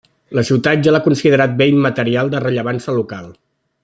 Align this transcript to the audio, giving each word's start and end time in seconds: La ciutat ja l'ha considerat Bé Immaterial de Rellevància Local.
La 0.37 0.43
ciutat 0.49 0.79
ja 0.87 0.93
l'ha 0.95 1.01
considerat 1.07 1.53
Bé 1.61 1.67
Immaterial 1.73 2.33
de 2.35 2.41
Rellevància 2.47 2.97
Local. 3.01 3.29